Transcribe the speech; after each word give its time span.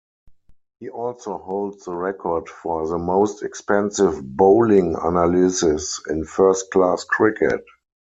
He 0.79 0.89
also 0.89 1.37
holds 1.37 1.85
the 1.85 1.93
record 1.93 2.49
for 2.49 2.87
the 2.87 2.97
most 2.97 3.43
expensive 3.43 4.19
bowling 4.35 4.95
analysis 4.95 6.01
in 6.09 6.25
first-class 6.25 7.03
cricket. 7.03 7.63